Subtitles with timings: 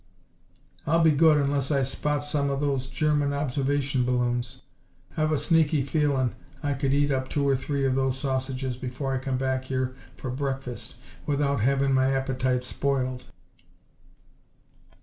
[0.87, 4.63] "I'll be good unless I spot some of those German observation balloons.
[5.15, 9.13] I've a sneaky feelin' I could eat up two or three of those sausages before
[9.13, 10.95] I come back here for breakfast
[11.27, 13.25] without havin' my appetite spoiled."